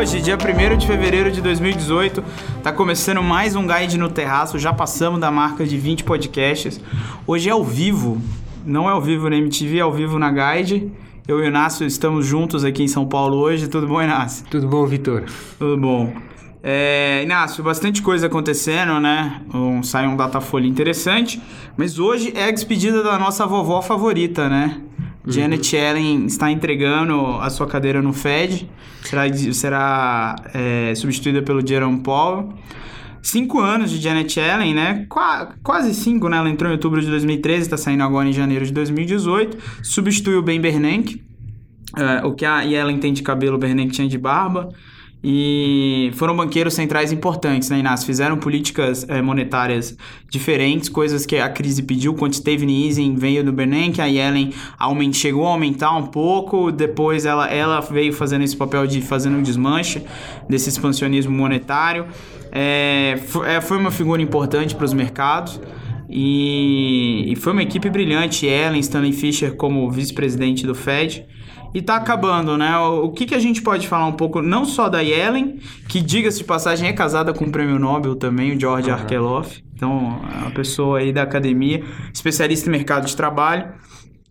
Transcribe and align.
hoje, 0.00 0.22
dia 0.22 0.34
1 0.34 0.78
de 0.78 0.86
fevereiro 0.86 1.30
de 1.30 1.42
2018. 1.42 2.24
Tá 2.62 2.72
começando 2.72 3.22
mais 3.22 3.54
um 3.54 3.66
Guide 3.66 3.98
no 3.98 4.08
Terraço. 4.08 4.58
Já 4.58 4.72
passamos 4.72 5.20
da 5.20 5.30
marca 5.30 5.66
de 5.66 5.76
20 5.76 6.04
podcasts. 6.04 6.80
Hoje 7.26 7.50
é 7.50 7.52
ao 7.52 7.62
vivo. 7.62 8.18
Não 8.64 8.88
é 8.88 8.92
ao 8.92 9.02
vivo 9.02 9.28
na 9.28 9.36
MTV, 9.36 9.76
é 9.76 9.80
ao 9.82 9.92
vivo 9.92 10.18
na 10.18 10.30
Guide. 10.30 10.90
Eu 11.28 11.38
e 11.40 11.42
o 11.42 11.46
Inácio 11.46 11.86
estamos 11.86 12.24
juntos 12.24 12.64
aqui 12.64 12.82
em 12.82 12.88
São 12.88 13.06
Paulo 13.06 13.36
hoje. 13.36 13.68
Tudo 13.68 13.86
bom, 13.86 14.00
Inácio? 14.00 14.46
Tudo 14.50 14.66
bom, 14.68 14.86
Vitor? 14.86 15.24
Tudo 15.58 15.78
bom. 15.78 16.10
É, 16.62 17.22
Inácio, 17.22 17.62
bastante 17.62 18.00
coisa 18.00 18.26
acontecendo, 18.26 18.98
né? 19.00 19.42
Um, 19.52 19.82
sai 19.82 20.06
um 20.06 20.16
Datafolha 20.16 20.66
interessante. 20.66 21.42
Mas 21.76 21.98
hoje 21.98 22.32
é 22.34 22.44
a 22.44 22.50
despedida 22.50 23.02
da 23.02 23.18
nossa 23.18 23.46
vovó 23.46 23.82
favorita, 23.82 24.48
né? 24.48 24.80
Janet 25.26 25.76
uhum. 25.76 25.82
Yellen 25.82 26.26
está 26.26 26.50
entregando 26.50 27.14
a 27.40 27.50
sua 27.50 27.66
cadeira 27.66 28.00
no 28.00 28.12
Fed, 28.12 28.68
será, 29.02 29.24
será 29.52 30.36
é, 30.54 30.94
substituída 30.94 31.42
pelo 31.42 31.66
Jerome 31.66 32.02
Powell. 32.02 32.54
Cinco 33.22 33.60
anos 33.60 33.90
de 33.90 33.98
Janet 33.98 34.38
Yellen, 34.38 34.72
né? 34.72 35.04
Qua, 35.08 35.54
quase 35.62 35.92
cinco, 35.94 36.28
né? 36.28 36.38
Ela 36.38 36.48
entrou 36.48 36.70
em 36.70 36.72
outubro 36.72 37.02
de 37.02 37.08
2013, 37.08 37.62
está 37.62 37.76
saindo 37.76 38.02
agora 38.02 38.26
em 38.26 38.32
janeiro 38.32 38.64
de 38.64 38.72
2018. 38.72 39.58
Substituiu 39.82 40.38
o 40.38 40.42
Ben 40.42 40.58
Bernanke. 40.58 41.22
É, 41.96 42.24
o 42.24 42.32
que 42.32 42.46
a 42.46 42.62
Yellen 42.62 42.98
tem 42.98 43.12
de 43.12 43.22
cabelo, 43.22 43.56
o 43.56 43.58
Bernanke 43.58 43.92
tinha 43.92 44.08
de 44.08 44.16
barba. 44.16 44.70
E 45.22 46.10
foram 46.14 46.34
banqueiros 46.34 46.72
centrais 46.72 47.12
importantes, 47.12 47.68
né, 47.68 47.78
Inácio? 47.78 48.06
Fizeram 48.06 48.38
políticas 48.38 49.06
é, 49.06 49.20
monetárias 49.20 49.94
diferentes, 50.30 50.88
coisas 50.88 51.26
que 51.26 51.36
a 51.36 51.48
crise 51.50 51.82
pediu. 51.82 52.14
Quantitative 52.14 52.66
easing 52.66 53.16
veio 53.16 53.44
do 53.44 53.52
Bernanke, 53.52 54.00
a 54.00 54.06
Yellen 54.06 54.54
aument, 54.78 55.12
chegou 55.12 55.46
a 55.46 55.50
aumentar 55.50 55.94
um 55.94 56.06
pouco, 56.06 56.72
depois 56.72 57.26
ela, 57.26 57.48
ela 57.48 57.80
veio 57.80 58.14
fazendo 58.14 58.44
esse 58.44 58.56
papel 58.56 58.86
de 58.86 59.02
fazendo 59.02 59.36
um 59.36 59.42
desmanche 59.42 60.02
desse 60.48 60.70
expansionismo 60.70 61.36
monetário. 61.36 62.06
É, 62.50 63.18
foi 63.62 63.76
uma 63.76 63.90
figura 63.90 64.22
importante 64.22 64.74
para 64.74 64.86
os 64.86 64.94
mercados. 64.94 65.60
E, 66.08 67.30
e, 67.30 67.36
foi 67.36 67.52
uma 67.52 67.62
equipe 67.62 67.88
brilhante, 67.88 68.44
Ellen, 68.44 68.80
Stanley 68.80 69.12
Fischer 69.12 69.54
como 69.54 69.88
vice-presidente 69.88 70.66
do 70.66 70.74
Fed 70.74 71.24
e 71.72 71.80
tá 71.80 71.96
acabando, 71.96 72.56
né? 72.56 72.76
O 72.78 73.10
que, 73.10 73.26
que 73.26 73.34
a 73.34 73.38
gente 73.38 73.62
pode 73.62 73.86
falar 73.86 74.06
um 74.06 74.12
pouco, 74.12 74.42
não 74.42 74.64
só 74.64 74.88
da 74.88 75.00
Yellen, 75.00 75.58
que, 75.88 76.00
diga-se 76.00 76.38
de 76.38 76.44
passagem, 76.44 76.88
é 76.88 76.92
casada 76.92 77.32
com 77.32 77.44
o 77.44 77.50
prêmio 77.50 77.78
Nobel 77.78 78.16
também, 78.16 78.56
o 78.56 78.60
George 78.60 78.88
uhum. 78.88 78.96
Arkeloff. 78.96 79.62
Então, 79.74 80.20
é 80.34 80.38
uma 80.42 80.50
pessoa 80.50 80.98
aí 80.98 81.12
da 81.12 81.22
academia, 81.22 81.82
especialista 82.12 82.68
em 82.68 82.72
mercado 82.72 83.06
de 83.06 83.16
trabalho. 83.16 83.68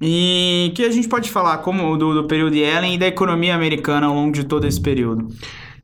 E 0.02 0.72
que 0.76 0.84
a 0.84 0.92
gente 0.92 1.10
pode 1.10 1.30
falar 1.30 1.58
como 1.58 1.98
do, 1.98 2.14
do 2.14 2.28
período 2.28 2.56
Yellen 2.56 2.96
e 2.96 2.98
da 2.98 3.08
economia 3.08 3.54
americana 3.54 4.08
ao 4.08 4.14
longo 4.14 4.32
de 4.32 4.46
todo 4.46 4.66
esse 4.66 4.80
período. 4.80 5.28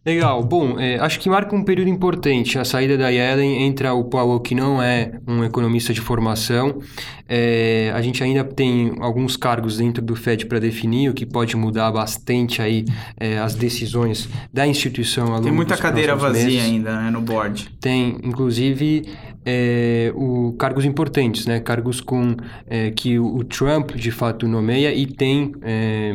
Legal. 0.06 0.44
Bom, 0.44 0.80
é, 0.80 1.00
acho 1.00 1.20
que 1.20 1.28
marca 1.28 1.56
um 1.56 1.64
período 1.64 1.90
importante. 1.90 2.60
A 2.60 2.64
saída 2.64 2.96
da 2.96 3.10
Yellen 3.10 3.64
entra 3.64 3.92
o 3.94 4.04
Powell, 4.04 4.40
que 4.40 4.54
não 4.54 4.80
é 4.80 5.20
um 5.28 5.44
economista 5.44 5.92
de 5.92 6.00
formação. 6.00 6.80
É, 7.28 7.92
a 7.92 8.00
gente 8.04 8.24
ainda 8.24 8.44
tem 8.44 8.94
alguns 9.00 9.36
cargos 9.36 9.78
dentro 9.78 10.04
do 10.04 10.16
Fed 10.16 10.46
para 10.46 10.60
definir, 10.60 11.10
o 11.10 11.14
que 11.14 11.26
pode 11.26 11.56
mudar 11.58 11.92
bastante 11.92 12.62
aí 12.62 12.86
é, 13.20 13.40
as 13.40 13.56
decisões 13.56 14.30
da 14.54 14.68
instituição. 14.68 15.42
Tem 15.42 15.52
muita 15.52 15.76
cadeira 15.76 16.16
vazia 16.16 16.46
meses. 16.46 16.62
ainda 16.62 17.02
né, 17.02 17.10
no 17.10 17.22
board. 17.22 17.72
Tem, 17.82 18.20
inclusive, 18.24 19.10
é, 19.44 20.12
o, 20.16 20.54
cargos 20.60 20.86
importantes, 20.86 21.48
né? 21.48 21.60
Cargos 21.60 22.00
com 22.00 22.36
é, 22.68 22.92
que 22.92 23.18
o, 23.18 23.38
o, 23.38 23.44
Trump 23.44 23.92
de 23.94 24.12
fato 24.12 24.48
nomeia 24.48 24.94
e 24.94 25.08
tem 25.08 25.52
é, 25.64 26.14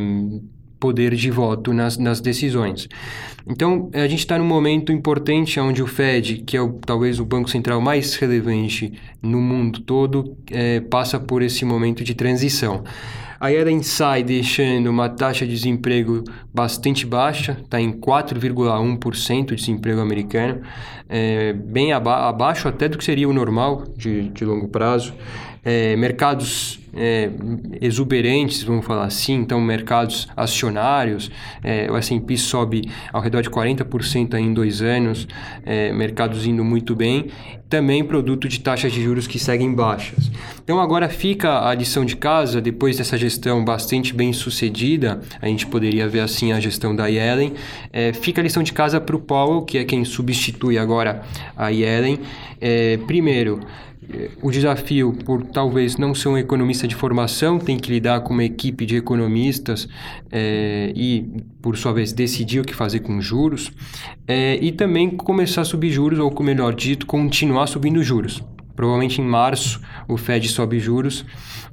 poder 0.80 1.14
de 1.14 1.30
voto 1.30 1.72
nas, 1.72 1.98
nas 1.98 2.20
decisões. 2.20 2.88
Então, 3.46 3.90
a 3.92 4.08
gente 4.08 4.20
está 4.20 4.38
num 4.38 4.44
momento 4.44 4.90
importante 4.90 5.60
onde 5.60 5.82
o 5.82 5.86
Fed, 5.86 6.38
que 6.38 6.56
é 6.56 6.60
o, 6.60 6.72
talvez 6.72 7.20
o 7.20 7.24
banco 7.24 7.50
central 7.50 7.80
mais 7.80 8.16
relevante 8.16 8.92
no 9.22 9.40
mundo 9.40 9.80
todo, 9.80 10.36
é, 10.50 10.80
passa 10.80 11.20
por 11.20 11.42
esse 11.42 11.64
momento 11.64 12.02
de 12.02 12.14
transição. 12.14 12.82
A 13.40 13.48
Yellen 13.48 13.82
sai 13.82 14.22
deixando 14.22 14.88
uma 14.88 15.08
taxa 15.08 15.46
de 15.46 15.54
desemprego 15.54 16.24
bastante 16.52 17.06
baixa, 17.06 17.56
está 17.62 17.80
em 17.80 17.90
4,1% 17.90 19.46
de 19.46 19.54
desemprego 19.54 19.98
americano, 19.98 20.60
é, 21.08 21.54
bem 21.54 21.90
aba 21.94 22.28
abaixo 22.28 22.68
até 22.68 22.86
do 22.86 22.98
que 22.98 23.04
seria 23.04 23.26
o 23.26 23.32
normal 23.32 23.84
de, 23.96 24.28
de 24.28 24.44
longo 24.44 24.68
prazo. 24.68 25.14
É, 25.64 25.94
mercados 25.96 26.80
é, 26.94 27.30
exuberantes, 27.80 28.62
vamos 28.62 28.84
falar 28.84 29.04
assim, 29.04 29.34
então 29.34 29.60
mercados 29.60 30.28
acionários, 30.36 31.30
é, 31.62 31.90
o 31.90 31.96
S&P 31.96 32.36
sobe 32.36 32.90
ao 33.12 33.20
redor 33.20 33.42
de 33.42 33.50
40% 33.50 34.34
em 34.34 34.52
dois 34.52 34.82
anos, 34.82 35.28
é, 35.64 35.92
mercados 35.92 36.46
indo 36.46 36.64
muito 36.64 36.96
bem, 36.96 37.26
também 37.68 38.02
produto 38.02 38.48
de 38.48 38.58
taxas 38.58 38.92
de 38.92 39.00
juros 39.00 39.28
que 39.28 39.38
seguem 39.38 39.72
baixas. 39.72 40.30
Então 40.64 40.80
agora 40.80 41.08
fica 41.08 41.68
a 41.68 41.72
lição 41.72 42.04
de 42.04 42.16
casa, 42.16 42.60
depois 42.60 42.96
dessa 42.98 43.16
gestão 43.16 43.64
bastante 43.64 44.12
bem 44.12 44.32
sucedida, 44.32 45.20
a 45.40 45.46
gente 45.46 45.66
poderia 45.66 46.08
ver 46.08 46.20
assim 46.20 46.52
a 46.52 46.58
gestão 46.58 46.94
da 46.94 47.06
Yellen, 47.06 47.54
é, 47.92 48.12
fica 48.12 48.40
a 48.40 48.44
lição 48.44 48.62
de 48.62 48.72
casa 48.72 49.00
para 49.00 49.14
o 49.14 49.20
Powell, 49.20 49.62
que 49.62 49.78
é 49.78 49.84
quem 49.84 50.04
substitui 50.04 50.78
agora 50.78 51.22
a 51.56 51.68
Yellen. 51.68 52.18
É, 52.60 52.98
primeiro, 53.06 53.60
o 54.42 54.50
desafio, 54.50 55.12
por 55.24 55.44
talvez 55.44 55.96
não 55.96 56.14
ser 56.14 56.28
um 56.28 56.38
economista 56.38 56.86
de 56.86 56.94
formação, 56.94 57.58
tem 57.58 57.78
que 57.78 57.90
lidar 57.90 58.20
com 58.20 58.32
uma 58.32 58.44
equipe 58.44 58.86
de 58.86 58.96
economistas 58.96 59.88
é, 60.30 60.92
e, 60.96 61.28
por 61.60 61.76
sua 61.76 61.92
vez, 61.92 62.12
decidir 62.12 62.60
o 62.60 62.64
que 62.64 62.74
fazer 62.74 63.00
com 63.00 63.20
juros, 63.20 63.70
é, 64.26 64.58
e 64.60 64.72
também 64.72 65.10
começar 65.10 65.62
a 65.62 65.64
subir 65.64 65.90
juros, 65.90 66.18
ou, 66.18 66.34
melhor 66.42 66.74
dito, 66.74 67.06
continuar 67.06 67.66
subindo 67.66 68.02
juros. 68.02 68.42
Provavelmente 68.80 69.20
em 69.20 69.24
março 69.26 69.78
o 70.08 70.16
Fed 70.16 70.48
sobe 70.48 70.80
juros 70.80 71.22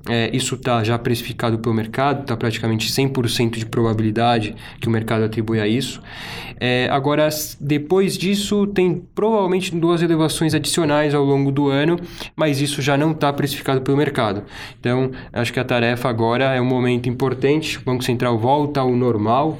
é, 0.10 0.30
isso 0.34 0.56
está 0.56 0.84
já 0.84 0.98
precificado 0.98 1.58
pelo 1.60 1.74
mercado, 1.74 2.22
está 2.22 2.36
praticamente 2.36 2.92
100% 2.92 3.58
de 3.58 3.66
probabilidade 3.66 4.56
que 4.80 4.88
o 4.88 4.92
mercado 4.92 5.24
atribui 5.24 5.60
a 5.60 5.68
isso. 5.68 6.02
É, 6.60 6.88
agora, 6.92 7.30
depois 7.60 8.18
disso, 8.18 8.68
tem 8.68 9.06
provavelmente 9.14 9.76
duas 9.76 10.02
elevações 10.02 10.54
adicionais 10.54 11.14
ao 11.14 11.24
longo 11.24 11.52
do 11.52 11.70
ano, 11.70 12.00
mas 12.36 12.62
isso 12.62 12.82
já 12.82 12.98
não 12.98 13.12
está 13.12 13.32
precificado 13.32 13.82
pelo 13.82 13.98
mercado. 13.98 14.44
Então, 14.80 15.12
acho 15.32 15.54
que 15.54 15.60
a 15.60 15.64
tarefa 15.64 16.10
agora 16.10 16.46
é 16.56 16.62
um 16.62 16.66
momento 16.66 17.08
importante, 17.08 17.78
o 17.78 17.82
Banco 17.82 18.04
Central 18.04 18.38
volta 18.38 18.80
ao 18.80 18.96
normal, 18.96 19.60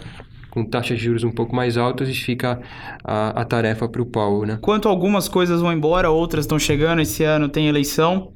com 0.50 0.66
taxas 0.66 0.98
de 0.98 1.06
juros 1.06 1.24
um 1.24 1.32
pouco 1.32 1.56
mais 1.56 1.78
altas 1.78 2.10
e 2.10 2.14
fica 2.14 2.60
a, 3.04 3.42
a 3.42 3.46
tarefa 3.46 3.88
para 3.88 4.02
o 4.02 4.06
Paulo, 4.06 4.46
né? 4.46 4.56
Enquanto 4.58 4.88
algumas 4.88 5.28
coisas 5.28 5.62
vão 5.62 5.74
embora, 5.74 6.10
outras 6.10 6.46
estão 6.46 6.58
chegando, 6.58 7.02
esse 7.02 7.24
ano 7.24 7.50
tem 7.50 7.68
eleição. 7.68 8.32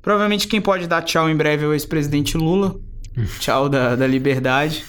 Provavelmente 0.00 0.48
quem 0.48 0.60
pode 0.60 0.86
dar 0.86 1.02
tchau 1.02 1.30
em 1.30 1.36
breve 1.36 1.64
é 1.64 1.68
o 1.68 1.72
ex-presidente 1.72 2.36
Lula. 2.36 2.76
tchau 3.38 3.68
da, 3.68 3.94
da 3.96 4.06
liberdade. 4.06 4.84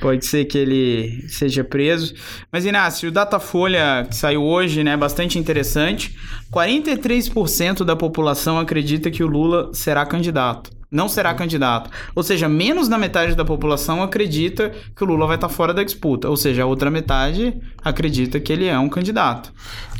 Pode 0.00 0.26
ser 0.26 0.46
que 0.46 0.58
ele 0.58 1.24
seja 1.28 1.62
preso. 1.62 2.12
Mas, 2.50 2.64
Inácio, 2.64 3.08
o 3.08 3.12
Datafolha 3.12 4.04
que 4.10 4.16
saiu 4.16 4.42
hoje, 4.42 4.82
né, 4.82 4.96
bastante 4.96 5.38
interessante. 5.38 6.18
43% 6.52 7.84
da 7.84 7.94
população 7.94 8.58
acredita 8.58 9.12
que 9.12 9.22
o 9.22 9.28
Lula 9.28 9.70
será 9.72 10.04
candidato. 10.04 10.81
Não 10.92 11.08
será 11.08 11.32
candidato. 11.32 11.90
Ou 12.14 12.22
seja, 12.22 12.48
menos 12.48 12.86
da 12.86 12.98
metade 12.98 13.34
da 13.34 13.44
população 13.44 14.02
acredita 14.02 14.70
que 14.94 15.02
o 15.02 15.06
Lula 15.06 15.26
vai 15.26 15.36
estar 15.36 15.48
fora 15.48 15.72
da 15.72 15.82
disputa. 15.82 16.28
Ou 16.28 16.36
seja, 16.36 16.64
a 16.64 16.66
outra 16.66 16.90
metade 16.90 17.58
acredita 17.82 18.38
que 18.38 18.52
ele 18.52 18.66
é 18.66 18.78
um 18.78 18.90
candidato. 18.90 19.52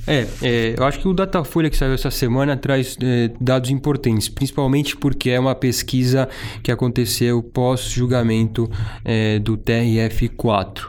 É, 0.06 0.26
é, 0.42 0.75
eu 0.76 0.84
acho 0.84 0.98
que 0.98 1.06
o 1.06 1.14
Datafolha 1.14 1.70
que 1.70 1.76
saiu 1.76 1.94
essa 1.94 2.10
semana 2.10 2.56
traz 2.56 2.97
é, 3.00 3.31
dados 3.41 3.70
importantes, 3.70 4.28
principalmente 4.28 4.96
porque 4.96 5.31
é 5.31 5.38
uma 5.38 5.55
pesquisa 5.55 6.28
que 6.61 6.72
aconteceu 6.72 7.40
pós-julgamento 7.40 8.69
é, 9.05 9.38
do 9.38 9.56
TRF4. 9.56 10.88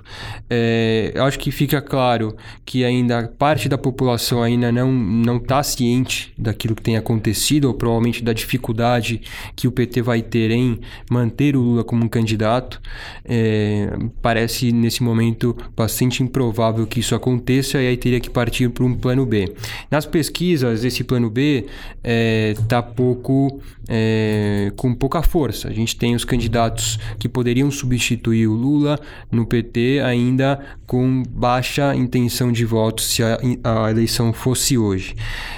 É, 0.50 1.12
eu 1.14 1.24
acho 1.26 1.38
que 1.38 1.52
fica 1.52 1.80
claro 1.80 2.36
que 2.66 2.84
ainda 2.84 3.32
parte 3.38 3.70
da 3.70 3.78
população 3.78 4.42
ainda 4.42 4.72
não 4.72 5.38
está 5.38 5.62
ciente 5.62 6.34
daquilo 6.38 6.76
que 6.76 6.82
tem 6.82 6.98
acontecido, 6.98 7.66
ou 7.66 7.74
provavelmente 7.76 8.24
da 8.24 8.34
dificuldade 8.34 9.22
que 9.56 9.68
o 9.68 9.72
PT 9.72 9.93
vai 10.02 10.22
ter 10.22 10.52
em 10.52 10.80
manter 11.10 11.56
o 11.56 11.62
Lula 11.62 11.84
como 11.84 12.06
um 12.06 12.08
candidato. 12.08 12.82
É, 13.26 13.98
parece 14.22 14.72
nesse 14.72 15.04
momento 15.04 15.56
bastante 15.76 16.24
improvável 16.24 16.86
que 16.86 17.00
isso 17.00 17.16
aconteça 17.16 17.82
e 17.82 17.88
aí 17.88 17.98
teria 17.98 18.20
que 18.20 18.30
partir 18.30 18.70
para 18.70 18.84
um 18.84 18.96
plano 18.96 19.26
B. 19.26 19.54
Nas 19.90 20.06
pesquisas, 20.06 20.84
esse 20.84 21.04
plano 21.04 21.30
B 21.30 21.66
está 22.04 22.78
é, 22.78 22.82
pouco 22.82 23.62
é, 23.88 24.72
com 24.76 24.94
pouca 24.94 25.22
força. 25.22 25.68
A 25.68 25.74
gente 25.74 25.96
tem 25.96 26.16
os 26.16 26.24
candidatos 26.24 27.00
que 27.20 27.28
poderiam 27.28 27.70
substituir 27.70 28.48
o 28.48 28.54
Lula 28.54 29.00
no 29.32 29.46
PT 29.46 30.02
ainda 30.04 30.60
com 30.86 31.24
baixa 31.30 31.96
intenção 31.96 32.52
de 32.52 32.66
voto 32.66 33.02
se 33.02 33.24
a, 33.24 33.38
a 33.64 33.92
eleição 33.92 34.32
fosse 34.32 34.78
hoje. 34.78 35.16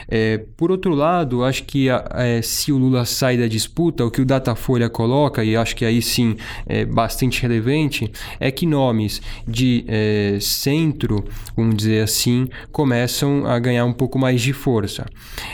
É, 0.07 0.43
por 0.55 0.71
outro 0.71 0.93
lado, 0.93 1.43
acho 1.43 1.63
que 1.63 1.89
a, 1.89 2.05
é, 2.13 2.41
se 2.41 2.71
o 2.71 2.77
Lula 2.77 3.05
sai 3.05 3.37
da 3.37 3.47
disputa, 3.47 4.05
o 4.05 4.11
que 4.11 4.21
o 4.25 4.27
Datafolha 4.27 4.89
coloca, 4.89 5.43
e 5.43 5.55
acho 5.55 5.75
que 5.75 5.85
aí 5.85 6.01
sim 6.01 6.35
é 6.65 6.83
bastante 6.83 7.41
relevante, 7.41 8.11
é 8.39 8.49
que 8.49 8.65
nomes 8.65 9.21
de 9.47 9.85
é, 9.87 10.37
centro, 10.41 11.23
vamos 11.55 11.75
dizer 11.75 12.03
assim, 12.03 12.49
começam 12.71 13.45
a 13.45 13.59
ganhar 13.59 13.85
um 13.85 13.93
pouco 13.93 14.17
mais 14.17 14.41
de 14.41 14.51
força. 14.51 15.05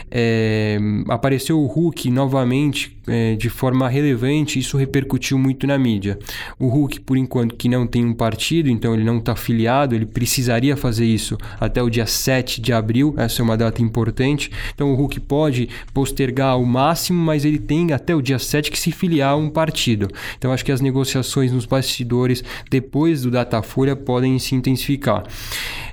É, 0.10 0.80
apareceu 1.10 1.60
o 1.60 1.66
Hulk 1.66 2.10
novamente 2.10 2.98
é, 3.08 3.36
de 3.36 3.50
forma 3.50 3.90
relevante, 3.90 4.60
isso 4.60 4.78
repercutiu 4.78 5.38
muito 5.38 5.66
na 5.66 5.78
mídia. 5.78 6.20
O 6.60 6.68
Hulk, 6.68 7.00
por 7.02 7.18
enquanto, 7.18 7.56
que 7.56 7.68
não 7.68 7.88
tem 7.88 8.06
um 8.06 8.14
partido, 8.14 8.70
então 8.70 8.94
ele 8.94 9.04
não 9.04 9.18
está 9.18 9.32
afiliado, 9.32 9.96
ele 9.96 10.06
precisaria 10.06 10.78
fazer 10.78 11.06
isso 11.06 11.38
até 11.60 11.82
o 11.82 11.90
dia 11.90 12.06
7 12.06 12.62
de 12.62 12.72
abril, 12.72 13.14
essa 13.18 13.42
é 13.42 13.44
uma 13.44 13.58
data 13.58 13.82
importante. 13.82 14.52
Então 14.74 14.92
o 14.92 14.96
Hulk 14.96 15.20
pode 15.22 15.70
postergar 15.94 16.52
ao 16.52 16.64
máximo, 16.64 17.22
mas 17.24 17.44
ele 17.44 17.58
tem 17.58 17.92
até 17.92 18.16
o 18.16 18.22
dia 18.22 18.38
7 18.38 18.61
que 18.70 18.78
se 18.78 18.92
filiar 18.92 19.32
a 19.32 19.36
um 19.36 19.50
partido. 19.50 20.08
Então 20.38 20.52
acho 20.52 20.64
que 20.66 20.72
as 20.72 20.82
negociações 20.82 21.52
nos 21.52 21.66
bastidores 21.66 22.44
depois 22.70 23.22
do 23.22 23.32
Datafolha 23.32 23.96
podem 23.96 24.38
se 24.38 24.54
intensificar. 24.54 25.24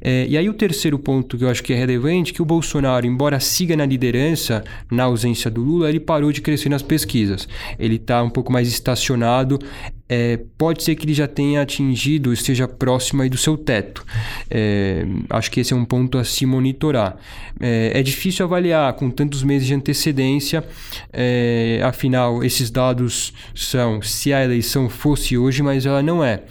É, 0.01 0.27
e 0.29 0.37
aí 0.37 0.49
o 0.49 0.55
terceiro 0.55 0.99
ponto 0.99 1.39
que 1.39 1.45
eu 1.45 1.49
acho 1.49 1.63
que 1.63 1.73
é 1.73 1.77
relevante, 1.77 2.33
que 2.33 2.43
o 2.43 2.45
Bolsonaro, 2.45 3.07
embora 3.07 3.41
siga 3.41 3.77
na 3.77 3.87
liderança, 3.87 4.65
na 4.91 5.05
ausência 5.05 5.51
do 5.51 5.63
Lula, 5.63 5.89
ele 5.89 6.01
parou 6.01 6.33
de 6.33 6.41
crescer 6.41 6.69
nas 6.69 6.83
pesquisas. 6.83 7.49
Ele 7.79 7.97
está 7.97 8.23
um 8.23 8.31
pouco 8.31 8.53
mais 8.53 8.69
estacionado. 8.69 9.59
É, 10.09 10.39
pode 10.57 10.83
ser 10.83 10.95
que 10.95 11.05
ele 11.05 11.13
já 11.13 11.29
tenha 11.29 11.61
atingido, 11.61 12.33
esteja 12.33 12.67
próximo 12.67 13.23
aí 13.23 13.29
do 13.29 13.37
seu 13.37 13.57
teto. 13.57 14.05
É, 14.51 15.05
acho 15.29 15.51
que 15.51 15.61
esse 15.61 15.73
é 15.73 15.77
um 15.77 15.85
ponto 15.85 16.17
a 16.17 16.25
se 16.25 16.47
monitorar. 16.47 17.17
É, 17.61 17.93
é 17.95 18.03
difícil 18.03 18.45
avaliar 18.45 18.93
com 18.95 19.11
tantos 19.11 19.43
meses 19.43 19.67
de 19.67 19.75
antecedência, 19.75 20.65
é, 21.13 21.81
afinal, 21.85 22.43
esses 22.43 22.71
dados 22.71 23.33
são 23.55 24.01
se 24.01 24.33
a 24.33 24.43
eleição 24.43 24.89
fosse 24.89 25.37
hoje, 25.37 25.63
mas 25.63 25.85
ela 25.85 26.03
não 26.03 26.25
é. 26.25 26.43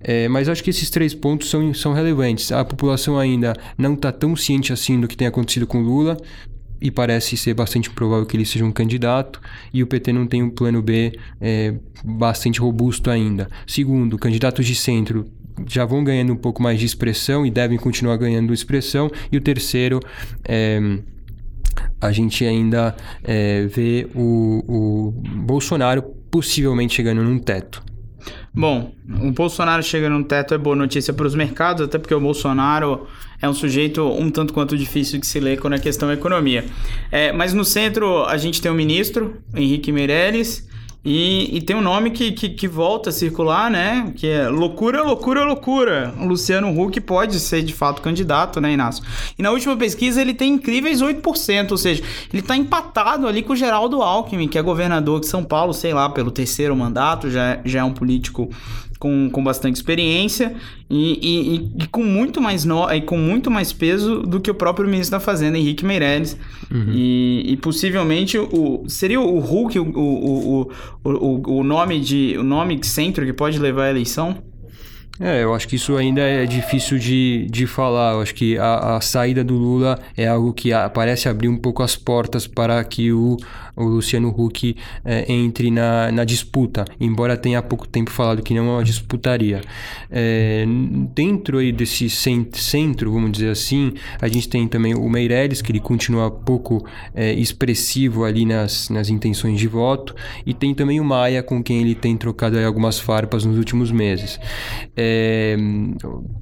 É, 0.00 0.28
mas 0.28 0.48
acho 0.48 0.62
que 0.62 0.70
esses 0.70 0.90
três 0.90 1.14
pontos 1.14 1.50
são, 1.50 1.72
são 1.74 1.92
relevantes. 1.92 2.52
A 2.52 2.64
população 2.64 3.18
ainda 3.18 3.54
não 3.76 3.94
está 3.94 4.12
tão 4.12 4.36
ciente 4.36 4.72
assim 4.72 5.00
do 5.00 5.08
que 5.08 5.16
tem 5.16 5.26
acontecido 5.26 5.66
com 5.66 5.80
Lula 5.80 6.16
e 6.80 6.90
parece 6.90 7.36
ser 7.36 7.54
bastante 7.54 7.90
provável 7.90 8.26
que 8.26 8.36
ele 8.36 8.44
seja 8.44 8.64
um 8.64 8.72
candidato, 8.72 9.40
e 9.72 9.82
o 9.82 9.86
PT 9.86 10.12
não 10.12 10.26
tem 10.26 10.42
um 10.42 10.50
plano 10.50 10.82
B 10.82 11.12
é, 11.40 11.74
bastante 12.04 12.60
robusto 12.60 13.10
ainda. 13.10 13.48
Segundo, 13.66 14.18
candidatos 14.18 14.66
de 14.66 14.74
centro 14.74 15.26
já 15.66 15.84
vão 15.84 16.04
ganhando 16.04 16.32
um 16.32 16.36
pouco 16.36 16.62
mais 16.62 16.78
de 16.78 16.86
expressão 16.86 17.44
e 17.44 17.50
devem 17.50 17.78
continuar 17.78 18.16
ganhando 18.16 18.52
expressão, 18.52 19.10
e 19.30 19.36
o 19.36 19.40
terceiro 19.40 20.00
é 20.44 20.80
a 22.00 22.12
gente 22.12 22.44
ainda 22.44 22.94
é, 23.22 23.66
vê 23.66 24.08
o, 24.14 24.64
o 24.68 25.10
Bolsonaro 25.40 26.02
possivelmente 26.30 26.94
chegando 26.94 27.22
num 27.22 27.38
teto. 27.38 27.82
Bom, 28.52 28.92
o 29.22 29.30
Bolsonaro 29.32 29.82
chega 29.82 30.08
num 30.08 30.22
teto 30.22 30.54
é 30.54 30.58
boa 30.58 30.76
notícia 30.76 31.12
para 31.12 31.26
os 31.26 31.34
mercados, 31.34 31.82
até 31.82 31.98
porque 31.98 32.14
o 32.14 32.20
Bolsonaro 32.20 33.06
é 33.40 33.48
um 33.48 33.54
sujeito 33.54 34.02
um 34.02 34.30
tanto 34.30 34.52
quanto 34.52 34.76
difícil 34.76 35.18
de 35.18 35.26
se 35.26 35.38
ler 35.40 35.60
quando 35.60 35.74
é 35.74 35.78
questão 35.78 36.08
da 36.08 36.14
economia. 36.14 36.64
É, 37.10 37.32
mas 37.32 37.52
no 37.52 37.64
centro 37.64 38.24
a 38.24 38.36
gente 38.36 38.60
tem 38.60 38.70
o 38.70 38.74
ministro, 38.74 39.36
Henrique 39.54 39.92
Meirelles, 39.92 40.66
e, 41.04 41.56
e, 41.56 41.62
tem 41.62 41.76
um 41.76 41.80
nome 41.80 42.10
que, 42.10 42.32
que, 42.32 42.48
que, 42.48 42.66
volta 42.66 43.10
a 43.10 43.12
circular, 43.12 43.70
né? 43.70 44.12
Que 44.16 44.26
é 44.26 44.48
loucura, 44.48 45.00
loucura, 45.02 45.44
loucura. 45.44 46.12
O 46.18 46.26
Luciano 46.26 46.68
Huck 46.68 47.00
pode 47.00 47.38
ser 47.38 47.62
de 47.62 47.72
fato 47.72 48.02
candidato, 48.02 48.60
né, 48.60 48.72
Inácio? 48.72 49.04
E 49.38 49.42
na 49.42 49.52
última 49.52 49.76
pesquisa 49.76 50.20
ele 50.20 50.34
tem 50.34 50.54
incríveis 50.54 51.00
8%, 51.00 51.70
ou 51.70 51.78
seja, 51.78 52.02
ele 52.32 52.42
está 52.42 52.56
empatado 52.56 53.28
ali 53.28 53.42
com 53.42 53.52
o 53.52 53.56
Geraldo 53.56 54.02
Alckmin, 54.02 54.48
que 54.48 54.58
é 54.58 54.62
governador 54.62 55.20
de 55.20 55.28
São 55.28 55.44
Paulo, 55.44 55.72
sei 55.72 55.94
lá, 55.94 56.10
pelo 56.10 56.32
terceiro 56.32 56.74
mandato, 56.76 57.30
já, 57.30 57.60
já 57.64 57.80
é 57.80 57.84
um 57.84 57.92
político 57.92 58.50
com, 58.98 59.30
com 59.30 59.42
bastante 59.42 59.76
experiência 59.76 60.54
e, 60.90 61.18
e, 61.22 61.82
e, 61.84 61.86
com 61.88 62.02
muito 62.02 62.40
mais 62.40 62.64
no, 62.64 62.90
e 62.90 63.00
com 63.00 63.16
muito 63.16 63.50
mais 63.50 63.72
peso 63.72 64.22
do 64.22 64.40
que 64.40 64.50
o 64.50 64.54
próprio 64.54 64.88
ministro 64.88 65.18
da 65.18 65.20
Fazenda, 65.20 65.56
Henrique 65.58 65.84
Meirelles. 65.84 66.36
Uhum. 66.70 66.92
E, 66.92 67.52
e, 67.52 67.56
possivelmente 67.56 68.38
o, 68.38 68.84
seria 68.88 69.20
o 69.20 69.38
Hulk 69.38 69.78
o, 69.78 69.84
o, 69.84 70.70
o, 71.04 71.10
o, 71.10 71.58
o 71.58 71.64
nome 71.64 72.00
de 72.00 72.36
o 72.38 72.42
nome 72.42 72.78
centro 72.84 73.24
que 73.24 73.32
pode 73.32 73.58
levar 73.58 73.84
à 73.84 73.90
eleição? 73.90 74.42
É, 75.20 75.42
eu 75.42 75.52
acho 75.52 75.66
que 75.66 75.74
isso 75.74 75.96
ainda 75.96 76.20
é 76.20 76.46
difícil 76.46 76.98
de, 76.98 77.46
de 77.50 77.66
falar. 77.66 78.12
Eu 78.12 78.20
acho 78.20 78.34
que 78.34 78.56
a, 78.56 78.96
a 78.96 79.00
saída 79.00 79.42
do 79.42 79.54
Lula 79.54 79.98
é 80.16 80.28
algo 80.28 80.52
que 80.52 80.72
a, 80.72 80.88
parece 80.88 81.28
abrir 81.28 81.48
um 81.48 81.56
pouco 81.56 81.82
as 81.82 81.96
portas 81.96 82.46
para 82.46 82.82
que 82.84 83.12
o, 83.12 83.36
o 83.74 83.84
Luciano 83.84 84.28
Huck 84.28 84.76
é, 85.04 85.32
entre 85.32 85.70
na, 85.70 86.12
na 86.12 86.24
disputa, 86.24 86.84
embora 87.00 87.36
tenha 87.36 87.58
há 87.58 87.62
pouco 87.62 87.86
tempo 87.86 88.10
falado 88.10 88.42
que 88.42 88.54
não 88.54 88.82
disputaria. 88.82 89.60
É, 90.10 90.64
dentro 91.14 91.58
aí 91.58 91.72
desse 91.72 92.08
centro, 92.08 93.12
vamos 93.12 93.32
dizer 93.32 93.50
assim, 93.50 93.94
a 94.20 94.28
gente 94.28 94.48
tem 94.48 94.68
também 94.68 94.94
o 94.94 95.08
Meirelles, 95.08 95.62
que 95.62 95.72
ele 95.72 95.80
continua 95.80 96.30
pouco 96.30 96.86
é, 97.14 97.32
expressivo 97.32 98.24
ali 98.24 98.44
nas, 98.44 98.88
nas 98.88 99.08
intenções 99.08 99.58
de 99.58 99.66
voto, 99.66 100.14
e 100.46 100.54
tem 100.54 100.74
também 100.74 101.00
o 101.00 101.04
Maia, 101.04 101.42
com 101.42 101.62
quem 101.62 101.80
ele 101.80 101.94
tem 101.94 102.16
trocado 102.16 102.58
algumas 102.58 102.98
farpas 102.98 103.44
nos 103.44 103.56
últimos 103.56 103.90
meses. 103.90 104.38
É, 104.96 105.07
é, 105.08 105.56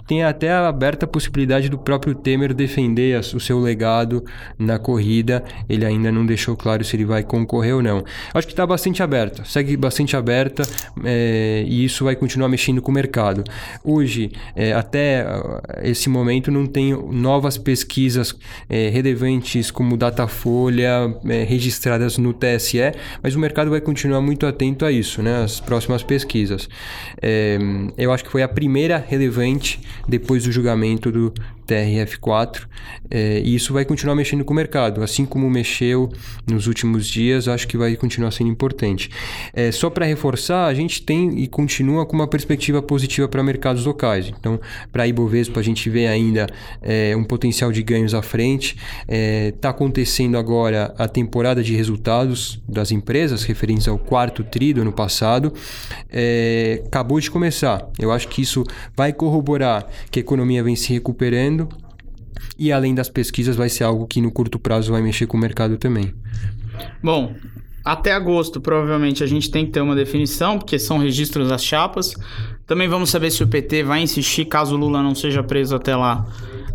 tem 0.06 0.24
até 0.24 0.52
aberta 0.52 1.04
a 1.04 1.08
possibilidade 1.08 1.68
do 1.68 1.78
próprio 1.78 2.14
Temer 2.14 2.52
defender 2.52 3.18
o 3.18 3.40
seu 3.40 3.60
legado 3.60 4.24
na 4.58 4.78
corrida. 4.78 5.44
Ele 5.68 5.84
ainda 5.84 6.10
não 6.10 6.26
deixou 6.26 6.56
claro 6.56 6.84
se 6.84 6.96
ele 6.96 7.04
vai 7.04 7.22
concorrer 7.22 7.76
ou 7.76 7.82
não. 7.82 8.04
Acho 8.34 8.46
que 8.46 8.52
está 8.52 8.66
bastante 8.66 9.02
aberta, 9.02 9.44
segue 9.44 9.76
bastante 9.76 10.16
aberta 10.16 10.64
é, 11.04 11.64
e 11.66 11.84
isso 11.84 12.04
vai 12.04 12.16
continuar 12.16 12.48
mexendo 12.48 12.82
com 12.82 12.90
o 12.90 12.94
mercado. 12.94 13.44
Hoje, 13.84 14.32
é, 14.54 14.72
até 14.72 15.24
esse 15.82 16.08
momento, 16.08 16.50
não 16.50 16.66
tem 16.66 16.92
novas 17.12 17.56
pesquisas 17.56 18.34
é, 18.68 18.88
relevantes 18.88 19.70
como 19.70 19.96
Datafolha 19.96 21.16
é, 21.24 21.44
registradas 21.44 22.18
no 22.18 22.32
TSE, 22.32 22.78
mas 23.22 23.34
o 23.34 23.38
mercado 23.38 23.70
vai 23.70 23.80
continuar 23.80 24.20
muito 24.20 24.46
atento 24.46 24.84
a 24.84 24.90
isso, 24.90 25.22
né? 25.22 25.44
As 25.44 25.60
próximas 25.60 26.02
pesquisas. 26.02 26.68
Eu 27.96 28.12
acho 28.12 28.24
que 28.24 28.30
foi 28.30 28.42
a 28.42 28.48
primeira 28.56 28.96
relevante 29.06 29.78
depois 30.08 30.44
do 30.44 30.50
julgamento 30.50 31.12
do 31.12 31.34
TRF4, 31.66 32.66
é, 33.10 33.40
e 33.44 33.54
isso 33.54 33.72
vai 33.72 33.84
continuar 33.84 34.14
mexendo 34.14 34.44
com 34.44 34.52
o 34.52 34.56
mercado, 34.56 35.02
assim 35.02 35.24
como 35.24 35.48
mexeu 35.48 36.10
nos 36.50 36.66
últimos 36.66 37.06
dias, 37.06 37.48
acho 37.48 37.66
que 37.66 37.76
vai 37.76 37.96
continuar 37.96 38.30
sendo 38.30 38.50
importante. 38.50 39.10
É, 39.52 39.70
só 39.70 39.90
para 39.90 40.06
reforçar, 40.06 40.66
a 40.66 40.74
gente 40.74 41.02
tem 41.02 41.38
e 41.38 41.46
continua 41.46 42.06
com 42.06 42.14
uma 42.14 42.26
perspectiva 42.26 42.82
positiva 42.82 43.28
para 43.28 43.42
mercados 43.42 43.84
locais. 43.84 44.32
Então, 44.38 44.60
para 44.92 45.04
a 45.04 45.08
Ibovespa, 45.08 45.60
a 45.60 45.62
gente 45.62 45.88
vê 45.90 46.06
ainda 46.06 46.46
é, 46.82 47.14
um 47.16 47.24
potencial 47.24 47.72
de 47.72 47.82
ganhos 47.82 48.14
à 48.14 48.22
frente. 48.22 48.76
Está 49.08 49.70
acontecendo 49.70 50.36
agora 50.36 50.94
a 50.98 51.08
temporada 51.08 51.62
de 51.62 51.74
resultados 51.74 52.60
das 52.68 52.90
empresas 52.90 53.44
referentes 53.44 53.88
ao 53.88 53.98
quarto 53.98 54.42
tri 54.44 54.72
do 54.72 54.82
ano 54.82 54.92
passado. 54.92 55.52
acabou 56.86 57.20
de 57.20 57.30
começar. 57.30 57.88
Eu 57.98 58.12
acho 58.12 58.28
que 58.28 58.42
isso 58.42 58.64
vai 58.96 59.12
corroborar 59.12 59.86
que 60.10 60.18
a 60.18 60.22
economia 60.22 60.62
vem 60.62 60.76
se 60.76 60.92
recuperando 60.92 61.55
e 62.58 62.72
além 62.72 62.94
das 62.94 63.08
pesquisas 63.08 63.56
vai 63.56 63.68
ser 63.68 63.84
algo 63.84 64.06
que 64.06 64.20
no 64.20 64.30
curto 64.30 64.58
prazo 64.58 64.92
vai 64.92 65.02
mexer 65.02 65.26
com 65.26 65.36
o 65.36 65.40
mercado 65.40 65.78
também. 65.78 66.12
Bom, 67.02 67.34
até 67.84 68.12
agosto 68.12 68.60
provavelmente 68.60 69.22
a 69.22 69.26
gente 69.26 69.50
tem 69.50 69.64
que 69.64 69.72
ter 69.72 69.80
uma 69.80 69.94
definição, 69.94 70.58
porque 70.58 70.78
são 70.78 70.98
registros 70.98 71.48
das 71.48 71.64
chapas. 71.64 72.14
Também 72.66 72.88
vamos 72.88 73.10
saber 73.10 73.30
se 73.30 73.42
o 73.42 73.46
PT 73.46 73.84
vai 73.84 74.02
insistir, 74.02 74.44
caso 74.46 74.74
o 74.74 74.78
Lula 74.78 75.02
não 75.02 75.14
seja 75.14 75.42
preso 75.42 75.76
até 75.76 75.94
lá, 75.94 76.26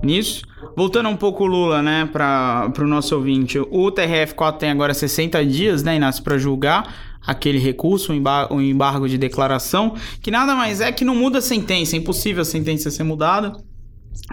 nisso. 0.02 0.44
Voltando 0.76 1.10
um 1.10 1.18
pouco 1.18 1.44
o 1.44 1.48
Lula, 1.48 1.82
né, 1.82 2.10
para 2.12 2.72
o 2.80 2.88
nosso 2.88 3.14
ouvinte, 3.14 3.60
o 3.60 3.92
TRF4 3.92 4.58
tem 4.58 4.70
agora 4.70 4.94
60 4.94 5.46
dias, 5.46 5.84
né, 5.84 5.98
Inácio, 5.98 6.24
para 6.24 6.38
julgar 6.38 7.12
aquele 7.28 7.60
recurso, 7.60 8.14
o 8.50 8.62
embargo 8.62 9.08
de 9.08 9.18
declaração, 9.18 9.96
que 10.22 10.32
nada 10.32 10.56
mais 10.56 10.80
é 10.82 10.92
que 10.92 11.04
não 11.04 11.14
muda 11.14 11.40
a 11.40 11.42
sentença, 11.42 11.96
é 11.96 12.00
impossível 12.00 12.42
a 12.42 12.46
sentença 12.46 12.90
ser 12.90 13.04
mudada. 13.04 13.54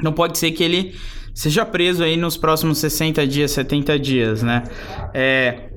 Não 0.02 0.12
pode 0.12 0.38
ser 0.38 0.50
que 0.52 0.62
ele 0.62 0.94
seja 1.34 1.64
preso 1.64 2.02
aí 2.02 2.16
nos 2.16 2.36
próximos 2.36 2.78
60 2.78 3.26
dias, 3.26 3.50
70 3.52 3.98
dias, 3.98 4.42
né? 4.42 4.64
É, 5.14 5.70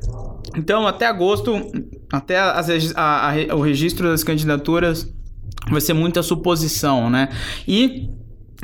então, 0.55 0.88
até 0.88 1.05
agosto, 1.05 1.72
até 2.12 2.39
as, 2.39 2.96
a, 2.96 3.31
a, 3.31 3.55
o 3.55 3.62
registro 3.62 4.10
das 4.10 4.24
candidaturas 4.24 5.12
vai 5.70 5.79
ser 5.79 5.93
muita 5.93 6.24
suposição, 6.24 7.10
né? 7.10 7.29
E 7.67 8.10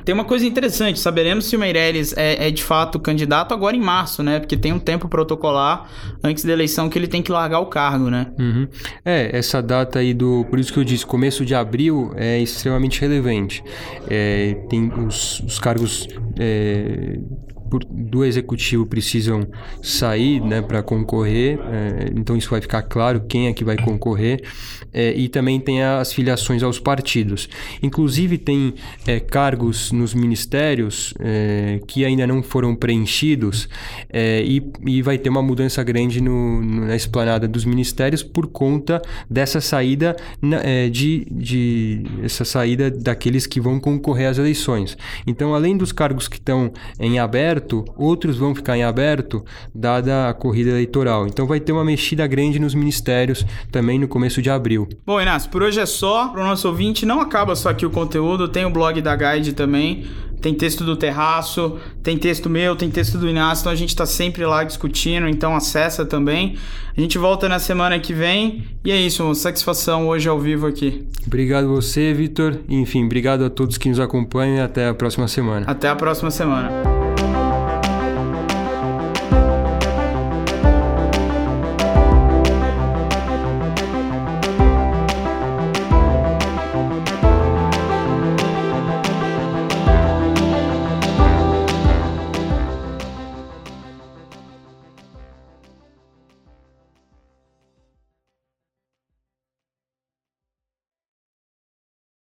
tem 0.04 0.14
uma 0.14 0.24
coisa 0.24 0.46
interessante, 0.46 1.00
saberemos 1.00 1.46
se 1.46 1.56
o 1.56 1.60
Meirelles 1.60 2.14
é, 2.16 2.48
é, 2.48 2.52
de 2.52 2.64
fato 2.64 3.00
candidato 3.00 3.54
agora 3.54 3.76
em 3.76 3.82
março, 3.82 4.24
né? 4.24 4.40
Porque 4.40 4.56
tem 4.56 4.72
um 4.72 4.80
tempo 4.80 5.08
protocolar 5.08 5.90
antes 6.24 6.46
da 6.46 6.54
eleição 6.54 6.90
que 6.90 6.98
ele 6.98 7.08
tem 7.08 7.22
que 7.22 7.32
largar 7.32 7.60
o 7.60 7.66
cargo, 7.66 8.10
né? 8.10 8.32
Uhum. 8.40 8.68
É, 9.04 9.36
essa 9.38 9.62
data 9.62 10.00
aí 10.00 10.14
do. 10.14 10.46
Por 10.50 10.60
isso 10.60 10.72
que 10.72 10.80
eu 10.80 10.84
disse, 10.84 11.06
começo 11.06 11.46
de 11.46 11.56
abril 11.56 12.12
é 12.16 12.40
extremamente 12.40 13.02
relevante. 13.02 13.64
É, 14.10 14.56
tem 14.70 14.92
os, 14.94 15.40
os 15.42 15.60
cargos. 15.60 16.08
É, 16.40 17.20
por, 17.70 17.84
do 17.84 18.24
executivo 18.24 18.86
precisam 18.86 19.48
sair 19.82 20.42
né, 20.42 20.62
para 20.62 20.82
concorrer, 20.82 21.60
é, 21.60 22.12
então 22.16 22.36
isso 22.36 22.50
vai 22.50 22.62
ficar 22.62 22.82
claro 22.84 23.22
quem 23.28 23.48
é 23.48 23.54
que 23.54 23.64
vai 23.64 23.78
concorrer, 23.78 24.42
é, 24.94 25.14
e 25.14 25.28
também 25.28 25.60
tem 25.60 25.84
as 25.84 26.14
filiações 26.14 26.64
aos 26.64 26.80
partidos. 26.80 27.50
Inclusive, 27.82 28.38
tem 28.38 28.74
é, 29.06 29.20
cargos 29.20 29.92
nos 29.92 30.14
ministérios 30.14 31.14
é, 31.20 31.80
que 31.88 32.04
ainda 32.06 32.26
não 32.26 32.42
foram 32.42 32.76
preenchidos, 32.76 33.70
é, 34.10 34.42
e, 34.44 34.72
e 34.86 35.02
vai 35.02 35.18
ter 35.18 35.30
uma 35.30 35.42
mudança 35.42 35.84
grande 35.84 36.22
no, 36.22 36.62
na 36.64 36.96
esplanada 36.96 37.48
dos 37.48 37.66
ministérios 37.66 38.24
por 38.24 38.48
conta 38.48 39.02
dessa 39.30 39.62
saída 39.62 40.16
é, 40.64 40.90
de, 40.90 41.28
de 41.30 42.04
essa 42.24 42.46
saída 42.46 42.90
daqueles 42.90 43.46
que 43.46 43.60
vão 43.60 43.80
concorrer 43.80 44.30
às 44.30 44.38
eleições. 44.38 44.98
Então, 45.26 45.54
além 45.54 45.78
dos 45.78 45.92
cargos 45.92 46.28
que 46.28 46.38
estão 46.38 46.72
em 47.00 47.20
aberto, 47.20 47.57
outros 47.96 48.38
vão 48.38 48.54
ficar 48.54 48.78
em 48.78 48.84
aberto, 48.84 49.44
dada 49.74 50.30
a 50.30 50.34
corrida 50.34 50.72
eleitoral. 50.72 51.28
Então, 51.28 51.46
vai 51.48 51.60
ter 51.60 51.72
uma 51.72 51.84
mexida 51.84 52.26
grande 52.28 52.60
nos 52.60 52.74
ministérios 52.74 53.46
também 53.72 54.00
no 54.00 54.08
começo 54.08 54.42
de 54.42 54.50
abril. 54.50 54.88
Bom, 55.06 55.22
Inácio, 55.22 55.50
por 55.50 55.64
hoje 55.64 55.80
é 55.80 55.86
só. 55.86 56.30
Para 56.30 56.42
o 56.42 56.46
nosso 56.46 56.68
ouvinte, 56.68 57.06
não 57.06 57.22
acaba 57.22 57.56
só 57.56 57.70
aqui 57.70 57.86
o 57.86 57.90
conteúdo, 57.90 58.48
tem 58.48 58.66
o 58.66 58.70
blog 58.70 59.02
da 59.02 59.16
Guide 59.16 59.54
também 59.54 60.06
tem 60.42 60.54
texto 60.54 60.84
do 60.84 60.96
Terraço, 60.96 61.78
tem 62.04 62.18
texto 62.18 62.50
meu, 62.50 62.76
tem 62.76 62.90
texto 62.90 63.18
do 63.18 63.28
Inácio, 63.28 63.64
então 63.64 63.72
a 63.72 63.76
gente 63.76 63.90
está 63.90 64.06
sempre 64.06 64.46
lá 64.46 64.64
discutindo, 64.64 65.28
então 65.28 65.56
acessa 65.56 66.06
também. 66.06 66.56
A 66.96 67.02
gente 67.02 67.18
volta 67.18 67.50
na 67.50 67.60
semana 67.60 68.00
que 68.00 68.14
vem 68.14 68.64
e 68.84 68.92
é 68.92 68.98
isso, 68.98 69.24
uma 69.24 69.36
satisfação 69.36 70.08
hoje 70.08 70.30
ao 70.30 70.40
vivo 70.40 70.68
aqui. 70.68 71.08
Obrigado 71.26 71.68
você, 71.68 72.14
Vitor. 72.14 72.60
Enfim, 72.70 73.06
obrigado 73.06 73.44
a 73.44 73.50
todos 73.50 73.78
que 73.78 73.90
nos 73.90 74.00
acompanham 74.00 74.58
e 74.58 74.62
até 74.62 74.88
a 74.88 74.94
próxima 74.94 75.28
semana. 75.28 75.66
Até 75.68 75.90
a 75.90 75.96
próxima 75.96 76.32
semana. 76.32 76.97